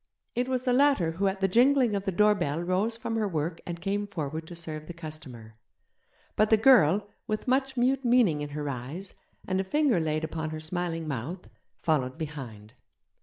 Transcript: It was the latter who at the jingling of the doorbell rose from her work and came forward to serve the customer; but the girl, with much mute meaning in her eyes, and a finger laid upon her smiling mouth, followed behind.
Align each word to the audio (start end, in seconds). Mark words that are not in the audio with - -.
It 0.33 0.47
was 0.47 0.63
the 0.63 0.73
latter 0.73 1.11
who 1.11 1.27
at 1.27 1.41
the 1.41 1.47
jingling 1.47 1.95
of 1.95 2.05
the 2.05 2.11
doorbell 2.11 2.63
rose 2.63 2.97
from 2.97 3.17
her 3.17 3.27
work 3.27 3.61
and 3.67 3.79
came 3.79 4.07
forward 4.07 4.47
to 4.47 4.55
serve 4.55 4.87
the 4.87 4.95
customer; 4.95 5.57
but 6.35 6.49
the 6.49 6.57
girl, 6.57 7.07
with 7.27 7.47
much 7.47 7.77
mute 7.77 8.03
meaning 8.03 8.41
in 8.41 8.49
her 8.49 8.67
eyes, 8.67 9.13
and 9.47 9.61
a 9.61 9.63
finger 9.63 9.99
laid 9.99 10.23
upon 10.23 10.49
her 10.49 10.59
smiling 10.59 11.07
mouth, 11.07 11.47
followed 11.83 12.17
behind. 12.17 12.73